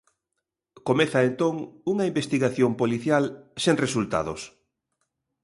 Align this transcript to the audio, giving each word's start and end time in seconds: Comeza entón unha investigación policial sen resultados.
Comeza 0.87 1.19
entón 1.29 1.55
unha 1.91 2.07
investigación 2.11 2.71
policial 2.81 3.23
sen 3.63 3.75
resultados. 3.85 4.41